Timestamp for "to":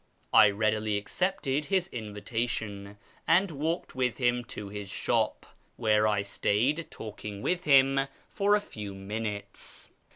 4.45-4.69